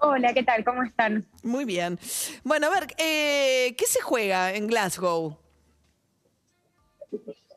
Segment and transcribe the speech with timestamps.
[0.00, 0.64] Hola, ¿qué tal?
[0.64, 1.24] ¿Cómo están?
[1.44, 1.98] Muy bien.
[2.42, 5.38] Bueno, a ver, eh, ¿qué se juega en Glasgow?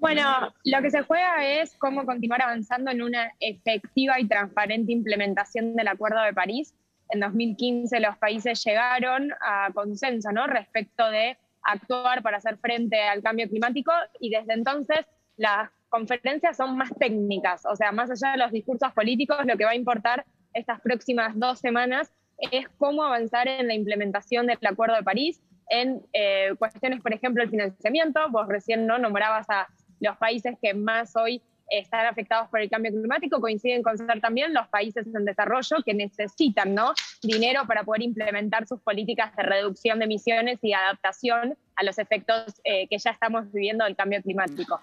[0.00, 5.76] Bueno, lo que se juega es cómo continuar avanzando en una efectiva y transparente implementación
[5.76, 6.74] del Acuerdo de París.
[7.10, 10.46] En 2015 los países llegaron a consenso ¿no?
[10.46, 15.00] respecto de actuar para hacer frente al cambio climático y desde entonces
[15.36, 19.64] las conferencias son más técnicas, o sea, más allá de los discursos políticos, lo que
[19.66, 24.96] va a importar estas próximas dos semanas es cómo avanzar en la implementación del Acuerdo
[24.96, 28.20] de París en eh, cuestiones, por ejemplo, el financiamiento.
[28.30, 29.68] Vos recién no nombrabas a
[30.00, 34.52] los países que más hoy están afectados por el cambio climático, coinciden con ser también
[34.52, 36.92] los países en desarrollo que necesitan ¿no?
[37.22, 42.60] dinero para poder implementar sus políticas de reducción de emisiones y adaptación a los efectos
[42.64, 44.80] eh, que ya estamos viviendo del cambio climático.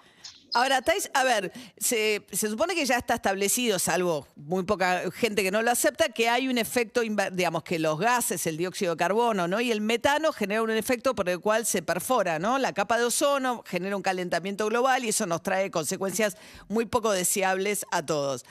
[0.54, 5.50] Ahora, Thais, a ver, se, supone que ya está establecido, salvo muy poca gente que
[5.50, 9.46] no lo acepta, que hay un efecto, digamos, que los gases, el dióxido de carbono
[9.46, 9.60] ¿no?
[9.60, 12.58] y el metano generan un efecto por el cual se perfora ¿no?
[12.58, 16.36] la capa de ozono, genera un calentamiento global y eso nos trae consecuencias
[16.68, 18.44] muy poco deseables a todos.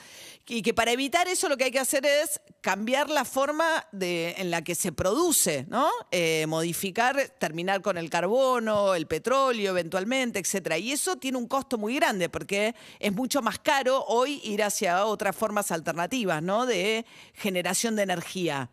[0.50, 4.50] Y que para evitar eso lo que hay que hacer es cambiar la forma en
[4.50, 5.90] la que se produce, ¿no?
[6.10, 10.78] Eh, modificar, terminar con el carbono, el petróleo eventualmente, etcétera.
[10.78, 15.04] Y eso tiene un costo muy grande porque es mucho más caro hoy ir hacia
[15.06, 16.66] otras formas alternativas, ¿no?
[16.66, 17.04] De
[17.34, 18.70] generación de energía.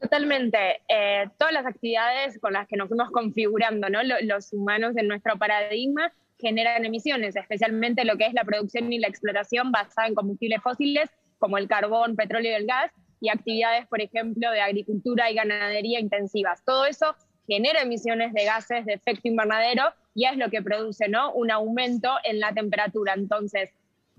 [0.00, 0.82] Totalmente.
[0.88, 4.00] Eh, todas las actividades con las que nos fuimos configurando, ¿no?
[4.02, 9.08] Los humanos en nuestro paradigma generan emisiones, especialmente lo que es la producción y la
[9.08, 11.08] explotación basada en combustibles fósiles
[11.38, 12.90] como el carbón, petróleo y el gas,
[13.20, 16.62] y actividades, por ejemplo, de agricultura y ganadería intensivas.
[16.64, 17.16] Todo eso
[17.46, 19.84] genera emisiones de gases de efecto invernadero
[20.14, 21.32] y es lo que produce ¿no?
[21.32, 23.14] un aumento en la temperatura.
[23.14, 23.70] Entonces,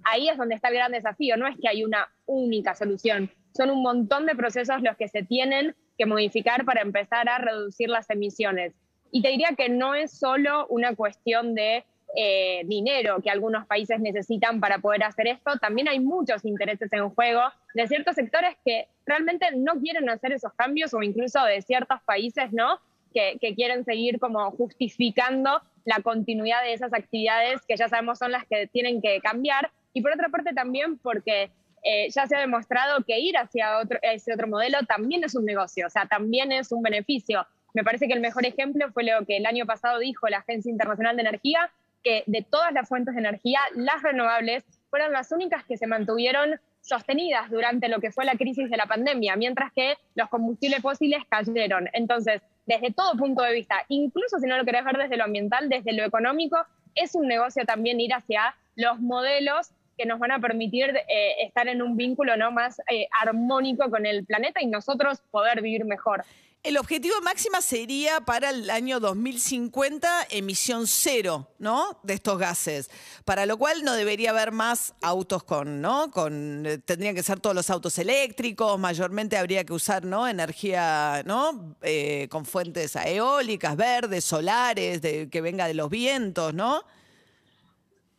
[0.03, 3.69] ahí es donde está el gran desafío, no es que hay una única solución, son
[3.69, 8.09] un montón de procesos los que se tienen que modificar para empezar a reducir las
[8.09, 8.73] emisiones.
[9.11, 11.85] Y te diría que no es solo una cuestión de
[12.17, 17.09] eh, dinero que algunos países necesitan para poder hacer esto, también hay muchos intereses en
[17.09, 17.41] juego
[17.73, 22.53] de ciertos sectores que realmente no quieren hacer esos cambios o incluso de ciertos países,
[22.53, 22.79] ¿no?
[23.15, 28.33] Que, que quieren seguir como justificando la continuidad de esas actividades que ya sabemos son
[28.33, 29.71] las que tienen que cambiar.
[29.93, 31.49] Y por otra parte también porque
[31.87, 35.45] eh, ya se ha demostrado que ir hacia otro, ese otro modelo también es un
[35.45, 37.45] negocio, o sea, también es un beneficio.
[37.75, 40.71] Me parece que el mejor ejemplo fue lo que el año pasado dijo la Agencia
[40.71, 41.71] Internacional de Energía,
[42.03, 46.59] que de todas las fuentes de energía, las renovables fueron las únicas que se mantuvieron
[46.81, 51.23] sostenidas durante lo que fue la crisis de la pandemia, mientras que los combustibles fósiles
[51.29, 51.89] cayeron.
[51.93, 55.69] Entonces, desde todo punto de vista, incluso si no lo querés ver desde lo ambiental,
[55.69, 56.57] desde lo económico,
[56.95, 61.67] es un negocio también ir hacia los modelos que nos van a permitir eh, estar
[61.67, 62.51] en un vínculo ¿no?
[62.51, 66.23] más eh, armónico con el planeta y nosotros poder vivir mejor.
[66.65, 71.99] El objetivo máxima sería para el año 2050 emisión cero, ¿no?
[72.01, 72.89] De estos gases.
[73.23, 76.09] Para lo cual no debería haber más autos con, ¿no?
[76.09, 78.79] Con eh, tendrían que ser todos los autos eléctricos.
[78.79, 80.27] Mayormente habría que usar, ¿no?
[80.27, 81.75] Energía, ¿no?
[81.83, 86.81] Eh, con fuentes eólicas, verdes, solares, de, que venga de los vientos, ¿no?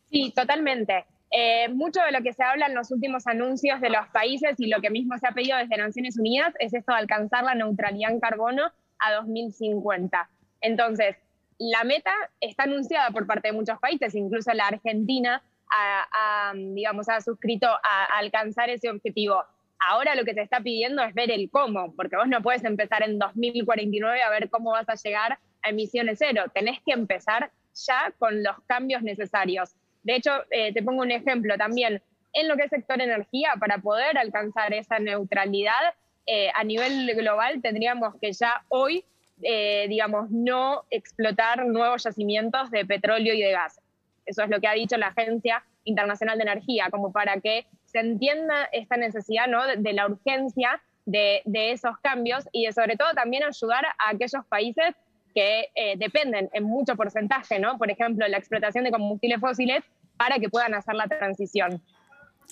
[0.08, 1.04] Sí, totalmente.
[1.38, 4.68] Eh, mucho de lo que se habla en los últimos anuncios de los países y
[4.68, 8.10] lo que mismo se ha pedido desde Naciones Unidas es esto de alcanzar la neutralidad
[8.10, 10.30] en carbono a 2050.
[10.62, 11.14] Entonces,
[11.58, 12.10] la meta
[12.40, 17.66] está anunciada por parte de muchos países, incluso la Argentina ha, ha digamos, ha suscrito
[17.66, 19.44] a, a alcanzar ese objetivo.
[19.90, 23.02] Ahora lo que se está pidiendo es ver el cómo, porque vos no puedes empezar
[23.02, 26.44] en 2049 a ver cómo vas a llegar a emisiones cero.
[26.54, 29.76] Tenés que empezar ya con los cambios necesarios.
[30.06, 32.00] De hecho, eh, te pongo un ejemplo también.
[32.32, 35.94] En lo que es sector energía, para poder alcanzar esa neutralidad
[36.26, 39.04] eh, a nivel global, tendríamos que ya hoy,
[39.42, 43.80] eh, digamos, no explotar nuevos yacimientos de petróleo y de gas.
[44.26, 47.98] Eso es lo que ha dicho la Agencia Internacional de Energía, como para que se
[47.98, 49.66] entienda esta necesidad ¿no?
[49.66, 54.94] de, la urgencia de, esos cambios y de sobre todo también ayudar a aquellos países
[55.34, 55.68] que
[55.98, 57.76] dependen en mucho porcentaje, ¿no?
[57.76, 59.84] por ejemplo, la explotación de combustibles fósiles,
[60.16, 61.80] para que puedan hacer la transición.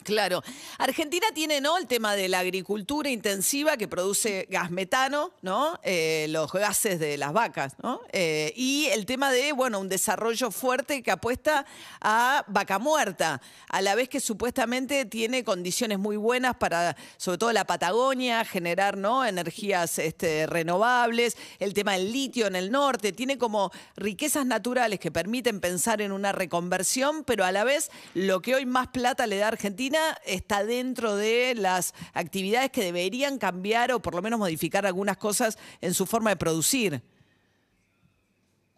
[0.03, 0.43] Claro.
[0.79, 1.79] Argentina tiene, ¿no?
[1.79, 5.79] El tema de la agricultura intensiva que produce gas metano, ¿no?
[5.83, 8.01] Eh, los gases de las vacas, ¿no?
[8.13, 11.65] Eh, y el tema de, bueno, un desarrollo fuerte que apuesta
[12.01, 17.53] a vaca muerta, a la vez que supuestamente tiene condiciones muy buenas para, sobre todo
[17.53, 19.25] la Patagonia, generar, ¿no?
[19.25, 25.11] Energías este, renovables, el tema del litio en el norte, tiene como riquezas naturales que
[25.11, 29.39] permiten pensar en una reconversión, pero a la vez lo que hoy más plata le
[29.39, 29.84] da a Argentina
[30.25, 35.59] está dentro de las actividades que deberían cambiar o por lo menos modificar algunas cosas
[35.81, 37.03] en su forma de producir.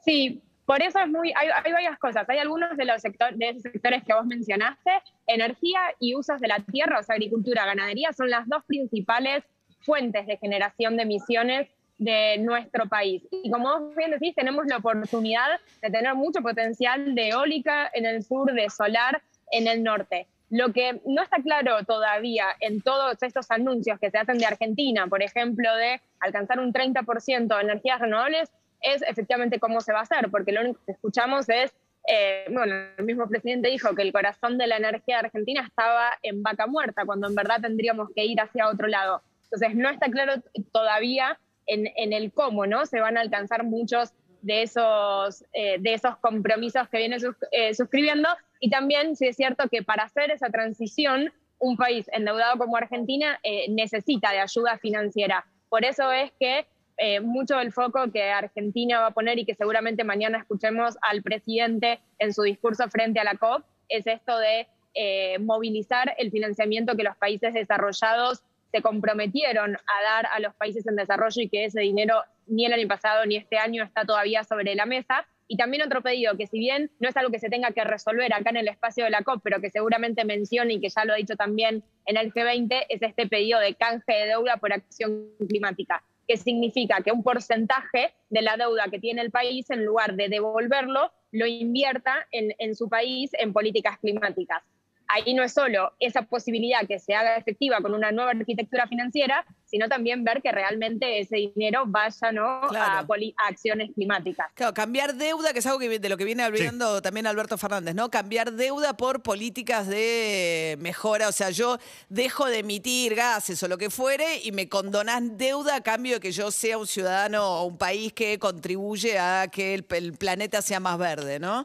[0.04, 2.28] Sí, por eso es muy, hay, varias cosas.
[2.28, 4.90] Hay algunos de los sectores, de esos sectores que vos mencionaste,
[5.26, 9.44] energía y usos de la tierra, o sea, agricultura, ganadería, son las dos principales
[9.80, 11.68] fuentes de generación de emisiones
[11.98, 13.22] de nuestro país.
[13.30, 18.04] Y como vos bien decís, tenemos la oportunidad de tener mucho potencial de eólica en
[18.04, 19.22] el sur, de solar
[19.52, 20.26] en el norte.
[20.50, 25.06] Lo que no está claro todavía en todos estos anuncios que se hacen de Argentina,
[25.08, 28.50] por ejemplo, de alcanzar un 30% de energías renovables,
[28.80, 31.74] es efectivamente cómo se va a hacer, porque lo único que escuchamos es,
[32.08, 36.10] eh, bueno, el mismo presidente dijo que el corazón de la energía de Argentina estaba
[36.22, 39.22] en vaca muerta, cuando en verdad tendríamos que ir hacia otro lado.
[39.44, 40.34] Entonces, no está claro
[40.72, 42.86] todavía en, el cómo, ¿no?
[42.86, 44.12] Se van a alcanzar muchos
[44.42, 47.16] de esos, eh, de esos compromisos que viene
[47.50, 48.28] eh, suscribiendo,
[48.60, 53.38] y también sí es cierto que para hacer esa transición, un país endeudado como Argentina
[53.42, 55.46] eh, necesita de ayuda financiera.
[55.68, 56.66] Por eso es que
[56.98, 61.22] eh, mucho del foco que Argentina va a poner y que seguramente mañana escuchemos al
[61.22, 66.96] presidente en su discurso frente a la COP es esto de eh, movilizar el financiamiento
[66.96, 68.42] que los países desarrollados
[68.72, 72.72] se comprometieron a dar a los países en desarrollo y que ese dinero ni el
[72.72, 75.26] año pasado ni este año está todavía sobre la mesa.
[75.48, 78.32] Y también otro pedido, que si bien no es algo que se tenga que resolver
[78.32, 81.12] acá en el espacio de la COP, pero que seguramente menciona y que ya lo
[81.12, 85.28] ha dicho también en el G20, es este pedido de canje de deuda por acción
[85.48, 90.16] climática, que significa que un porcentaje de la deuda que tiene el país, en lugar
[90.16, 94.62] de devolverlo, lo invierta en, en su país en políticas climáticas
[95.08, 99.44] ahí no es solo esa posibilidad que se haga efectiva con una nueva arquitectura financiera,
[99.64, 102.44] sino también ver que realmente ese dinero vaya ¿no?
[102.44, 103.06] a,
[103.48, 104.46] acciones climáticas.
[104.54, 107.94] Claro, cambiar deuda, que es algo que, de lo que viene hablando también Alberto Fernández,
[107.94, 108.10] ¿no?
[108.10, 111.28] Cambiar deuda por políticas de mejora.
[111.28, 115.76] O sea, yo dejo de emitir gases o lo que fuere y me condonas deuda
[115.76, 119.74] a cambio de que yo sea un ciudadano o un país que contribuye a que
[119.74, 121.64] el, el planeta sea más verde, ¿no?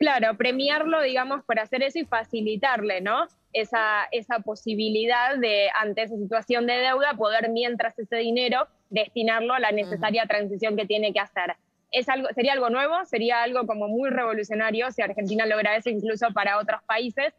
[0.00, 3.26] Claro, premiarlo, digamos, por hacer eso y facilitarle, ¿no?
[3.52, 9.60] Esa, esa posibilidad de, ante esa situación de deuda, poder mientras ese dinero destinarlo a
[9.60, 11.54] la necesaria transición que tiene que hacer.
[11.92, 16.32] Es algo, sería algo nuevo, sería algo como muy revolucionario si Argentina logra eso incluso
[16.32, 17.34] para otros países.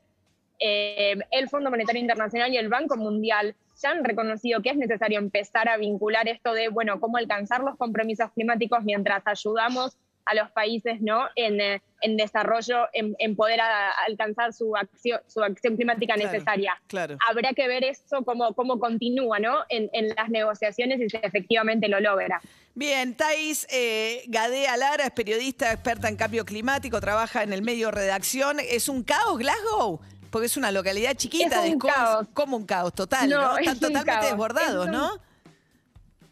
[0.59, 5.17] Eh, el Fondo Monetario Internacional y el Banco Mundial ya han reconocido que es necesario
[5.17, 10.51] empezar a vincular esto de, bueno, cómo alcanzar los compromisos climáticos mientras ayudamos a los
[10.51, 11.27] países ¿no?
[11.35, 13.59] en, eh, en desarrollo, en, poder
[14.07, 16.79] alcanzar su acción, su acción climática necesaria.
[16.88, 17.17] Claro.
[17.27, 19.60] Habrá que ver eso cómo, cómo continúa ¿no?
[19.69, 22.41] en, en las negociaciones y si efectivamente lo logra.
[22.74, 27.91] Bien, Thais eh, Gadea Lara es periodista experta en cambio climático, trabaja en el medio
[27.91, 28.60] redacción.
[28.60, 30.00] ¿Es un caos Glasgow?
[30.29, 31.65] Porque es una localidad chiquita.
[31.65, 32.27] Es un caos.
[32.34, 33.57] Como un caos total, ¿no?
[33.57, 35.19] Están totalmente desbordados, ¿no?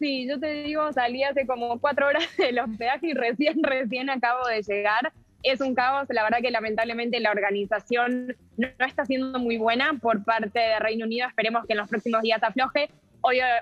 [0.00, 4.48] Sí, yo te digo, salí hace como cuatro horas del hospedaje y recién, recién acabo
[4.48, 5.12] de llegar.
[5.42, 10.24] Es un caos, la verdad que lamentablemente la organización no, está siendo muy buena por
[10.24, 11.28] parte de Reino Unido.
[11.28, 12.90] Esperemos que en los próximos días afloje.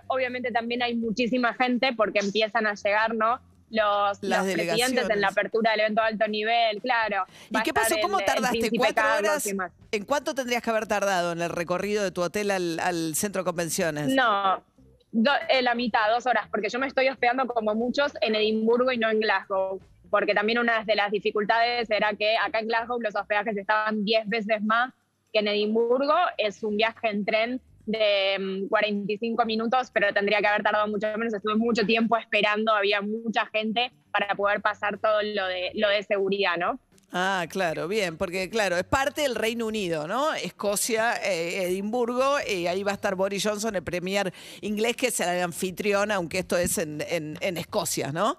[0.07, 3.41] obviamente también hay muchísima gente porque empiezan a llegar, ¿no?
[3.71, 7.25] Los, los presidentes en la apertura del evento de alto nivel, claro.
[7.51, 7.97] ¿Y qué pasó?
[8.01, 8.71] ¿Cómo tardaste?
[8.77, 9.47] ¿Cuatro horas?
[9.93, 13.43] ¿En cuánto tendrías que haber tardado en el recorrido de tu hotel al, al centro
[13.43, 14.09] de convenciones?
[14.09, 14.65] No,
[15.13, 18.99] eh, la mitad, dos horas, porque yo me estoy hospedando como muchos en Edimburgo y
[18.99, 23.15] no en Glasgow, porque también una de las dificultades era que acá en Glasgow los
[23.15, 24.93] hospedajes estaban 10 veces más
[25.33, 30.47] que en Edimburgo, es un viaje en tren de 45 mm, minutos, pero tendría que
[30.47, 35.23] haber tardado mucho menos, estuve mucho tiempo esperando, había mucha gente para poder pasar todo
[35.23, 36.79] lo de, lo de seguridad, ¿no?
[37.11, 40.35] Ah, claro, bien, porque claro, es parte del Reino Unido, ¿no?
[40.35, 45.35] Escocia, eh, Edimburgo, y ahí va a estar Boris Johnson, el premier inglés, que será
[45.35, 48.37] el anfitrión, aunque esto es en, en, Escocia, ¿no?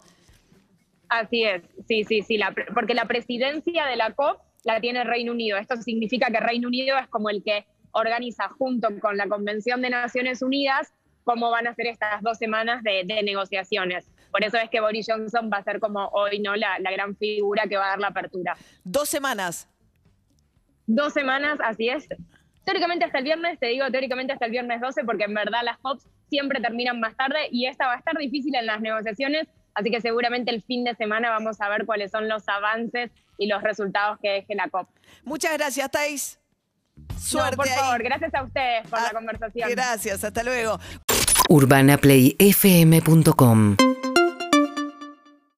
[1.10, 2.40] Así es, sí, sí, sí,
[2.76, 5.58] porque la presidencia de la COP la tiene Reino Unido.
[5.58, 9.90] Esto significa que Reino Unido es como el que organiza junto con la Convención de
[9.90, 14.10] Naciones Unidas cómo van a ser estas dos semanas de, negociaciones.
[14.32, 16.56] Por eso es que Boris Johnson va a ser como hoy, ¿no?
[16.56, 18.56] La, la gran figura que va a dar la apertura.
[18.84, 19.68] Dos semanas.
[20.86, 22.08] Dos semanas, así es.
[22.64, 25.78] Teóricamente hasta el viernes, te digo teóricamente hasta el viernes 12, porque en verdad las
[25.80, 29.92] COPs siempre terminan más tarde y esta va a estar difícil en las negociaciones, así
[29.92, 33.64] que seguramente el fin de semana vamos a ver cuáles son los avances y los
[33.64, 34.90] resultados que deje la COP.
[35.24, 36.40] Muchas gracias, Thais.
[37.18, 37.56] Suerte.
[37.56, 39.70] por favor, gracias a ustedes por la ah, conversación.
[39.70, 40.80] Gracias, hasta luego.
[41.50, 43.78] UrbanaPlayFM.com